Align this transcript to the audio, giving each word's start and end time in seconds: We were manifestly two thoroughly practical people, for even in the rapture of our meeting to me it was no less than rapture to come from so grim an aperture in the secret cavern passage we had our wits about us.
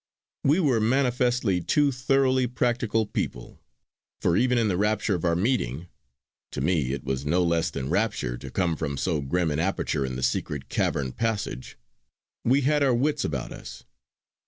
We 0.43 0.59
were 0.59 0.79
manifestly 0.79 1.61
two 1.61 1.91
thoroughly 1.91 2.47
practical 2.47 3.05
people, 3.05 3.61
for 4.19 4.35
even 4.35 4.57
in 4.57 4.67
the 4.67 4.75
rapture 4.75 5.13
of 5.13 5.23
our 5.23 5.35
meeting 5.35 5.89
to 6.53 6.59
me 6.59 6.91
it 6.93 7.03
was 7.03 7.23
no 7.23 7.43
less 7.43 7.69
than 7.69 7.87
rapture 7.91 8.35
to 8.35 8.49
come 8.49 8.75
from 8.75 8.97
so 8.97 9.21
grim 9.21 9.51
an 9.51 9.59
aperture 9.59 10.03
in 10.03 10.15
the 10.15 10.23
secret 10.23 10.69
cavern 10.69 11.11
passage 11.11 11.77
we 12.43 12.61
had 12.61 12.81
our 12.81 12.95
wits 12.95 13.23
about 13.23 13.51
us. 13.51 13.83